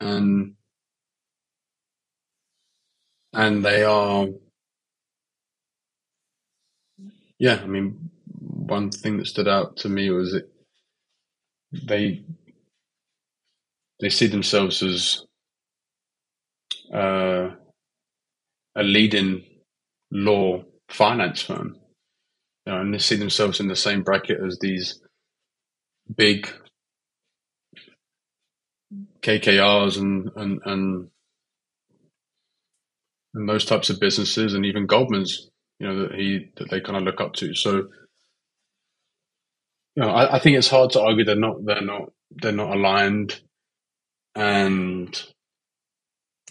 [0.00, 0.54] And
[3.32, 4.26] and they are
[7.38, 8.10] yeah, I mean
[8.68, 10.48] one thing that stood out to me was that
[11.72, 12.24] they
[14.00, 15.24] they see themselves as
[16.92, 17.50] uh,
[18.76, 19.44] a leading
[20.10, 21.76] law finance firm.
[22.66, 25.00] You know, and they see themselves in the same bracket as these
[26.16, 26.50] big
[29.22, 31.08] KKRs and and and,
[33.34, 35.50] and those types of businesses, and even Goldman's,
[35.80, 37.54] you know, that he that they kind of look up to.
[37.54, 37.86] So, you
[40.02, 43.40] know, I, I think it's hard to argue they're not they're not they're not aligned,
[44.34, 45.22] and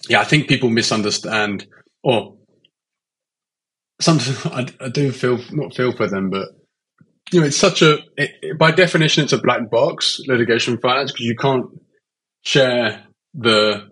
[0.10, 1.68] yeah, I think people misunderstand
[2.04, 2.38] or
[4.00, 6.50] sometimes I, I, do feel not feel for them, but
[7.32, 11.12] you know, it's such a it, it, by definition, it's a black box litigation finance
[11.12, 11.66] because you can't
[12.44, 13.92] share the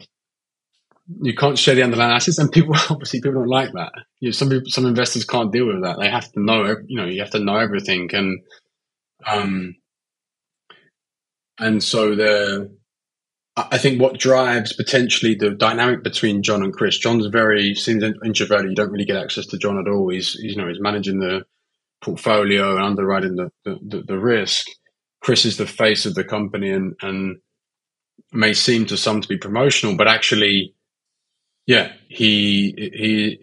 [1.22, 3.92] you can't share the underlying assets, and people obviously people don't like that.
[4.20, 6.00] You know, some people, some investors can't deal with that.
[6.00, 8.40] They have to know, you know, you have to know everything, and
[9.26, 9.76] um,
[11.60, 12.75] and so the
[13.58, 16.98] I think what drives potentially the dynamic between John and Chris.
[16.98, 18.70] John's very seems introverted.
[18.70, 20.10] You don't really get access to John at all.
[20.10, 21.46] He's, you know he's managing the
[22.02, 24.68] portfolio and underwriting the, the, the, risk.
[25.22, 27.38] Chris is the face of the company and and
[28.34, 30.76] may seem to some to be promotional, but actually,
[31.66, 33.40] yeah, he he.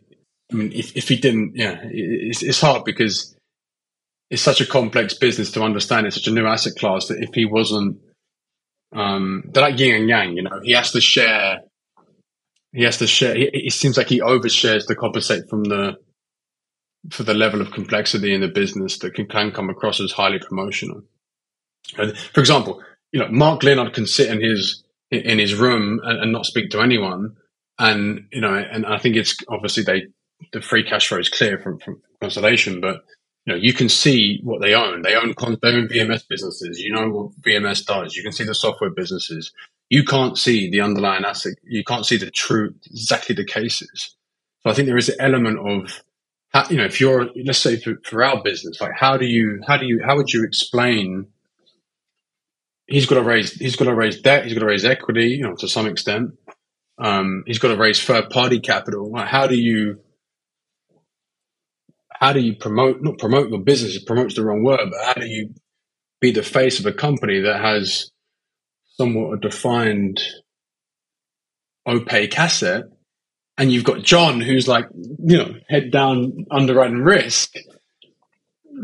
[0.53, 3.35] I mean, if, if he didn't, yeah, it's, it's hard because
[4.29, 6.07] it's such a complex business to understand.
[6.07, 7.99] It's such a new asset class that if he wasn't
[8.93, 10.37] um, they're like yin and yang.
[10.37, 11.61] You know, he has to share.
[12.73, 13.35] He has to share.
[13.37, 15.97] It seems like he overshares to compensate from the
[17.11, 20.39] for the level of complexity in the business that can, can come across as highly
[20.39, 21.03] promotional.
[21.99, 26.21] And for example, you know, Mark Leonard can sit in his in his room and,
[26.21, 27.37] and not speak to anyone,
[27.79, 30.07] and you know, and I think it's obviously they
[30.53, 33.05] the free cash flow is clear from, from Constellation, but
[33.45, 35.03] you know, you can see what they own.
[35.03, 36.81] They own, they own VMS businesses.
[36.81, 38.15] You know what VMS does.
[38.15, 39.53] You can see the software businesses.
[39.89, 41.55] You can't see the underlying asset.
[41.65, 44.17] You can't see the true, exactly the cases.
[44.63, 46.03] So I think there is an element of,
[46.51, 49.61] how, you know, if you're, let's say for, for our business, like how do you,
[49.67, 51.27] how do you, how would you explain?
[52.87, 54.45] He's got to raise, he's got to raise debt.
[54.45, 56.35] He's got to raise equity, you know, to some extent.
[56.99, 59.17] Um, he's got to raise third party capital.
[59.17, 59.99] How do you,
[62.23, 65.15] how do you promote not promote your business it promotes the wrong word but how
[65.15, 65.53] do you
[66.21, 68.13] be the face of a company that has
[68.97, 70.23] somewhat a defined
[71.87, 72.85] opaque asset
[73.59, 77.55] and you've got john who's like you know head down underwriting risk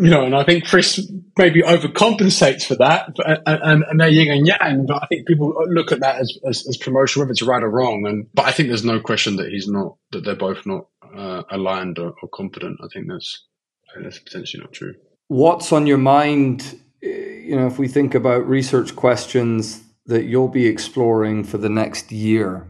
[0.01, 4.31] you know, and I think Chris maybe overcompensates for that, but, and, and they're yin
[4.31, 4.87] and yang.
[4.87, 8.07] But I think people look at that as, as, as whether it's right or wrong.
[8.07, 10.87] And but I think there's no question that he's not that they're both not
[11.17, 12.79] uh, aligned or, or, competent.
[12.83, 13.47] I think that's
[14.03, 14.95] that's potentially not true.
[15.29, 16.81] What's on your mind?
[17.01, 22.11] You know, if we think about research questions that you'll be exploring for the next
[22.11, 22.67] year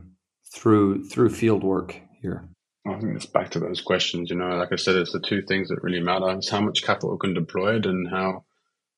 [0.55, 2.49] through through fieldwork here.
[2.86, 4.30] I think it's back to those questions.
[4.30, 6.82] You know, like I said, it's the two things that really matter: it's how much
[6.82, 8.45] capital can deployed and how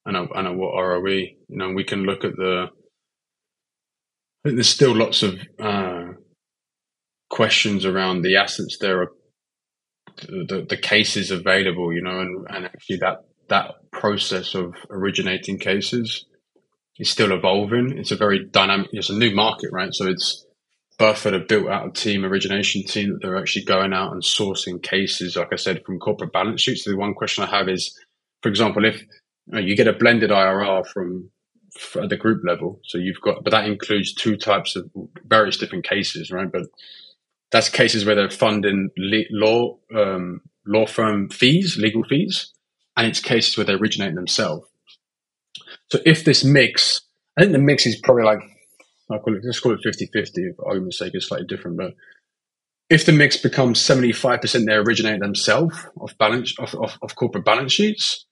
[0.06, 1.06] and a, and a what ROE.
[1.06, 2.68] You know, we can look at the.
[4.44, 6.12] I think there's still lots of uh,
[7.28, 9.12] questions around the assets there are
[10.20, 16.26] the, the cases available, you know, and, and actually that that process of originating cases
[16.98, 17.98] is still evolving.
[17.98, 18.88] It's a very dynamic.
[18.92, 19.92] It's a new market, right?
[19.92, 20.46] So it's
[20.98, 24.82] Burford have built out a team, origination team, that they're actually going out and sourcing
[24.82, 26.84] cases, like I said, from corporate balance sheets.
[26.84, 27.98] So the one question I have is,
[28.42, 29.06] for example, if you,
[29.46, 31.30] know, you get a blended IRR from
[31.96, 34.90] at the group level, so you've got, but that includes two types of
[35.24, 36.52] various different cases, right?
[36.52, 36.64] But
[37.50, 38.90] that's cases where they're funding
[39.30, 42.52] law um, law firm fees, legal fees,
[42.96, 44.66] and it's cases where they originate themselves.
[45.90, 47.00] So if this mix,
[47.36, 48.40] I think the mix is probably like,
[49.10, 51.76] I'll call it, let's call it 50 50, for argument's sake, it's slightly different.
[51.76, 51.94] But
[52.88, 57.72] if the mix becomes 75% they originate themselves off balance, off, off, off, corporate balance
[57.72, 58.26] sheets,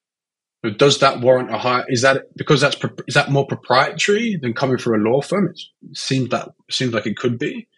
[0.76, 4.76] does that warrant a higher, is that, because that's, is that more proprietary than coming
[4.76, 5.48] through a law firm?
[5.48, 7.68] It seems that, seems like it could be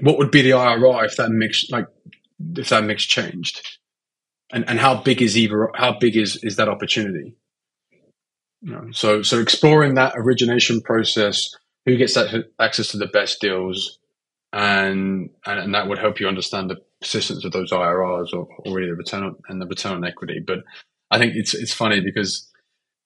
[0.00, 1.86] what would be the IRR if that mix like
[2.56, 3.78] if that mix changed,
[4.52, 7.34] and and how big is either how big is is that opportunity?
[8.62, 13.40] You know, so so exploring that origination process, who gets that access to the best
[13.40, 13.98] deals,
[14.52, 18.74] and and, and that would help you understand the persistence of those IRRs or, or
[18.74, 20.42] really the return on, and the return on equity.
[20.44, 20.64] But
[21.10, 22.50] I think it's it's funny because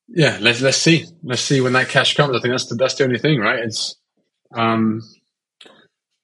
[0.09, 2.37] yeah, let's let's see let's see when that cash comes.
[2.37, 3.61] I think that's the that's the only thing, right?
[3.61, 3.97] It's
[4.55, 5.03] um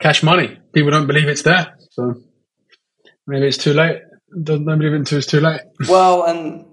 [0.01, 0.59] cash money.
[0.73, 1.77] People don't believe it's there.
[1.91, 2.15] So
[3.27, 4.03] maybe it's too late.
[4.43, 5.61] Don't believe it until it's too late.
[5.89, 6.65] Well, and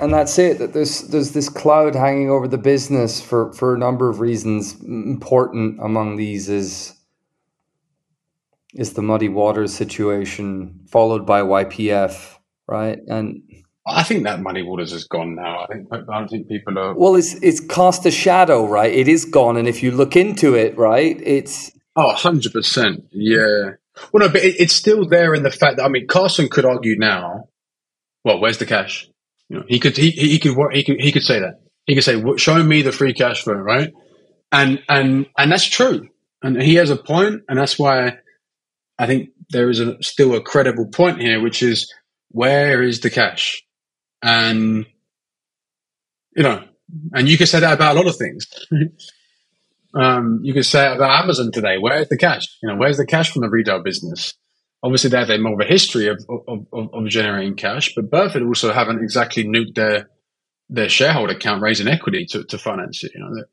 [0.00, 0.58] and that's it.
[0.58, 4.80] That there's there's this cloud hanging over the business for for a number of reasons.
[4.80, 6.94] Important among these is
[8.74, 12.36] is the muddy waters situation, followed by YPF,
[12.66, 12.98] right?
[13.08, 13.42] And
[13.86, 15.60] I think that Muddy Waters is gone now.
[15.60, 16.94] I think I don't think people are.
[16.94, 18.92] Well, it's it's cast a shadow, right?
[18.92, 23.08] It is gone, and if you look into it, right, it's Oh, 100%.
[23.10, 23.72] Yeah.
[24.12, 26.64] Well, no, but it, it's still there in the fact that, I mean, Carson could
[26.64, 27.48] argue now,
[28.24, 29.08] well, where's the cash?
[29.48, 31.60] You know, he could, he, he could, he could, he could say that.
[31.86, 33.92] He could say, show me the free cash flow, right?
[34.52, 36.08] And, and, and that's true.
[36.40, 38.18] And he has a point, and that's why
[38.98, 41.92] I think there is a, still a credible point here, which is
[42.30, 43.62] where is the cash?
[44.22, 44.86] And
[46.36, 46.64] you know,
[47.12, 48.46] and you can say that about a lot of things.
[49.98, 51.76] um, you could say about Amazon today.
[51.78, 52.46] Where's the cash?
[52.62, 54.34] You know, where's the cash from the retail business?
[54.82, 58.42] Obviously, they have more of a history of, of, of, of generating cash, but Burford
[58.42, 60.08] also haven't exactly nuked their
[60.70, 63.12] their shareholder account raising equity to, to finance it.
[63.14, 63.44] You know,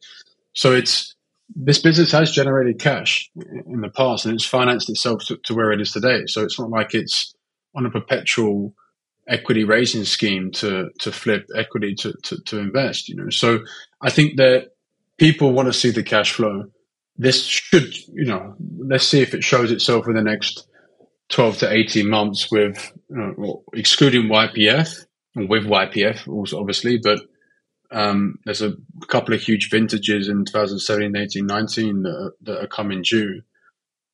[0.54, 1.16] so it's
[1.56, 3.30] this business has generated cash
[3.68, 6.26] in the past and it's financed itself to, to where it is today.
[6.28, 7.34] So it's not like it's
[7.76, 8.74] on a perpetual
[9.28, 13.10] equity raising scheme to to flip equity to, to, to invest.
[13.10, 13.60] You know, so
[14.02, 14.75] I think that
[15.18, 16.66] people want to see the cash flow.
[17.18, 20.68] This should, you know, let's see if it shows itself in the next
[21.30, 25.06] 12 to 18 months with, you know, excluding YPF,
[25.36, 27.20] with YPF also obviously, but
[27.92, 28.74] um, there's a
[29.08, 33.42] couple of huge vintages in 2017, 18, 19 that are, that are coming due.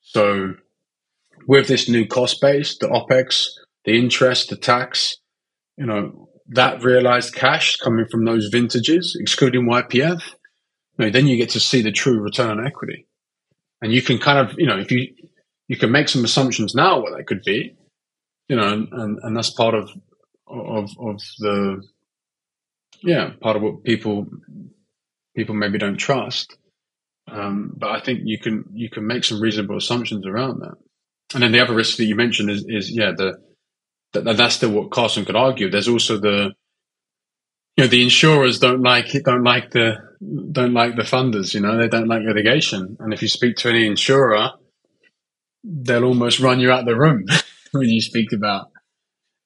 [0.02, 0.56] So
[1.48, 3.48] with this new cost base, the OPEX,
[3.86, 5.18] the interest, the tax,
[5.78, 10.22] you know, that realized cash coming from those vintages, excluding YPF,
[10.98, 13.08] you know, then you get to see the true return on equity.
[13.82, 15.14] And you can kind of, you know, if you,
[15.68, 17.76] you can make some assumptions now what that could be,
[18.48, 19.90] you know, and, and, and that's part of,
[20.48, 21.84] of, of the,
[23.02, 24.28] yeah, part of what people,
[25.36, 26.58] people maybe don't trust.
[27.32, 30.76] Um, but I think you can, you can make some reasonable assumptions around that.
[31.34, 33.40] And then the other risk that you mentioned is, is yeah, the,
[34.14, 35.70] that, that's still what Carson could argue.
[35.70, 36.52] There's also the,
[37.78, 39.96] you know, the insurers don't like don't like the,
[40.52, 42.98] don't like the funders, you know, they don't like litigation.
[43.00, 44.52] And if you speak to any insurer,
[45.64, 47.26] they'll almost run you out the room
[47.72, 48.68] when you speak about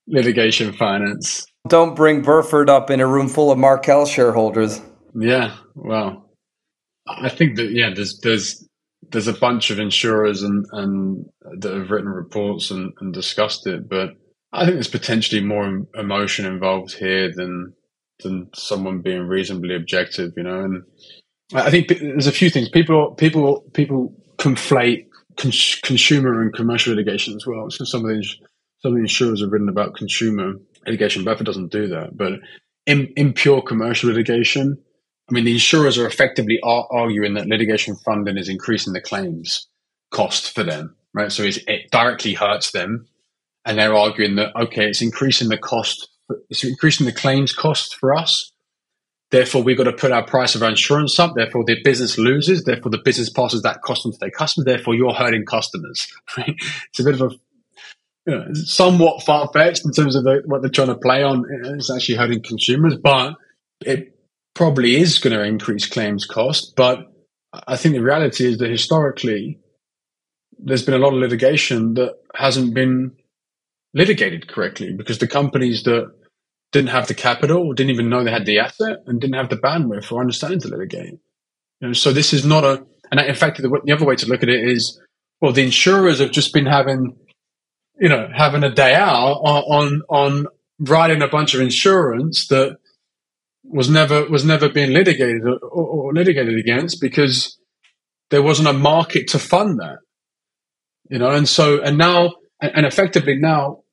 [0.08, 1.46] litigation finance.
[1.68, 4.82] Don't bring Burford up in a room full of Markel shareholders.
[5.16, 6.30] Yeah, well,
[7.08, 8.68] I think that yeah, there's there's
[9.12, 11.26] there's a bunch of insurers and and
[11.60, 14.12] that have written reports and, and discussed it, but
[14.52, 17.74] I think there's potentially more emotion involved here than
[18.24, 20.62] than someone being reasonably objective, you know.
[20.62, 20.84] And
[21.54, 25.08] I think there's a few things people people people conflate
[25.38, 27.70] cons- consumer and commercial litigation as well.
[27.70, 28.24] So some of the
[28.82, 30.54] some of the insurers have written about consumer
[30.86, 31.24] litigation.
[31.24, 32.34] Burford doesn't do that, but
[32.86, 34.78] in, in pure commercial litigation,
[35.30, 39.68] I mean, the insurers are effectively ar- arguing that litigation funding is increasing the claims
[40.12, 41.32] cost for them, right?
[41.32, 43.08] So it directly hurts them
[43.66, 46.10] and they're arguing that okay, it's increasing the cost,
[46.50, 48.52] it's increasing the claims cost for us.
[49.32, 51.34] Therefore, we've got to put our price of our insurance up.
[51.36, 52.64] Therefore, the business loses.
[52.64, 54.66] Therefore, the business passes that cost on to their customers.
[54.66, 56.08] Therefore, you're hurting customers.
[56.48, 57.36] It's a bit of a
[58.26, 61.46] you know, somewhat far fetched in terms of the, what they're trying to play on.
[61.78, 63.36] It's actually hurting consumers, but
[63.86, 64.18] it
[64.54, 66.76] probably is going to increase claims cost.
[66.76, 67.12] But
[67.68, 69.60] I think the reality is that historically,
[70.58, 73.16] there's been a lot of litigation that hasn't been
[73.96, 76.12] litigated correctly because the companies that
[76.72, 79.56] didn't have the capital, didn't even know they had the asset, and didn't have the
[79.56, 81.20] bandwidth or understanding to litigate.
[81.80, 84.28] You know, so this is not a, and in fact, the, the other way to
[84.28, 85.00] look at it is,
[85.40, 87.16] well, the insurers have just been having,
[87.98, 90.46] you know, having a day out on on, on
[90.80, 92.78] writing a bunch of insurance that
[93.64, 97.58] was never was never being litigated or, or litigated against because
[98.32, 100.00] there wasn't a market to fund that.
[101.10, 103.84] You know, and so and now and effectively now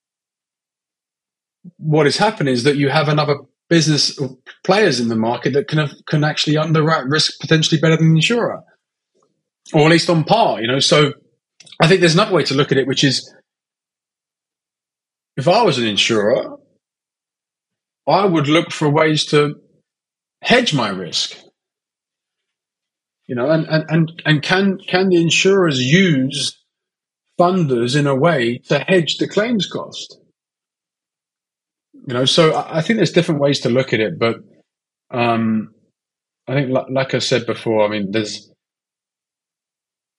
[1.76, 3.36] what has happened is that you have another
[3.68, 4.18] business
[4.64, 8.62] players in the market that can can actually underwrite risk potentially better than the insurer,
[9.72, 10.60] or at least on par.
[10.60, 11.12] You know, so
[11.80, 13.32] I think there's another way to look at it, which is
[15.36, 16.58] if I was an insurer,
[18.06, 19.56] I would look for ways to
[20.42, 21.36] hedge my risk.
[23.26, 26.58] You know, and, and, and, and can can the insurers use
[27.38, 30.18] funders in a way to hedge the claims cost?
[32.07, 34.36] You know, so I think there's different ways to look at it, but
[35.12, 35.72] um,
[36.48, 38.50] I think, like, I said before, I mean, there's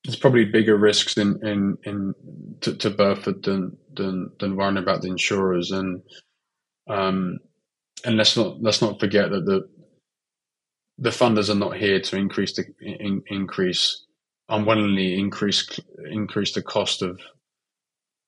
[0.03, 2.13] there's probably bigger risks in in in
[2.61, 6.01] to, to Burford than than than worrying about the insurers, and
[6.89, 7.39] um,
[8.05, 9.67] and let's not let's not forget that the
[10.97, 14.05] the funders are not here to increase the in, increase
[14.49, 15.79] unwillingly increase
[16.09, 17.19] increase the cost of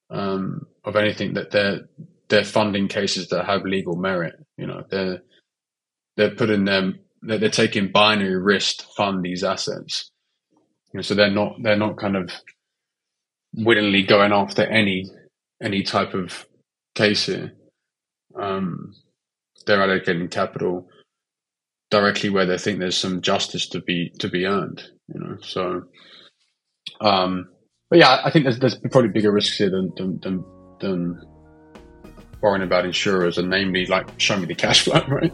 [0.10, 1.82] um, of anything that they're
[2.30, 4.36] they're funding cases that have legal merit.
[4.58, 5.22] You know, they're
[6.18, 10.10] they're putting them they're, they're taking binary risk to fund these assets.
[10.94, 12.32] You know, so they're not they're not kind of
[13.54, 15.10] willingly going after any
[15.62, 16.46] any type of
[16.96, 17.54] case here.
[18.40, 18.94] Um,
[19.66, 20.88] they're allocating capital
[21.90, 24.84] directly where they think there's some justice to be to be earned.
[25.08, 25.84] You know, so
[27.02, 27.50] um,
[27.90, 30.46] but yeah, I think there's, there's probably bigger risks here than than, than,
[30.80, 31.22] than
[32.46, 35.34] worrying about insurers, and namely like show me the cash flow, right?